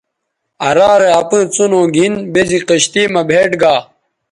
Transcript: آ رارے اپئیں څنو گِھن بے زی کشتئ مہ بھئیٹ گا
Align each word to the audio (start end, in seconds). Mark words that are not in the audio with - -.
آ 0.67 0.69
رارے 0.77 1.09
اپئیں 1.19 1.45
څنو 1.53 1.81
گِھن 1.93 2.13
بے 2.33 2.41
زی 2.49 2.59
کشتئ 2.67 3.05
مہ 3.13 3.21
بھئیٹ 3.27 3.51
گا 3.61 3.75